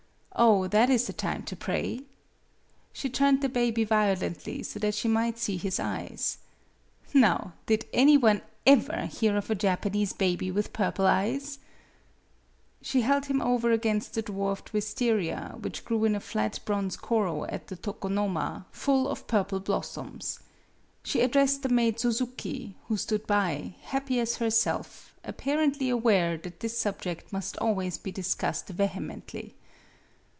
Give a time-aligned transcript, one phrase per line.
[0.33, 2.03] Oh, that is the time to pray!"
[2.93, 6.39] She turned the baby violently so that she might see his eyes."
[7.13, 11.59] Now did any one ever hear of a Japanese baby with purple eyes?"
[12.81, 17.43] She held him over against the dwarfed wistaria which grew in a flat bronze koro
[17.43, 20.39] at the tokonoma, full of purple blossoms.
[21.03, 26.79] She addressed the maid Suzuki, who stood by, happy as herself, apparently aware that this
[26.79, 29.53] subject must always be discussed vehe mently.